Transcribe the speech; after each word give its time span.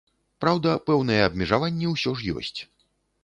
Праўда, 0.43 0.71
пэўныя 0.87 1.27
абмежаванні 1.29 1.91
ўсё 1.93 2.11
ж 2.21 2.35
ёсць. 2.39 2.59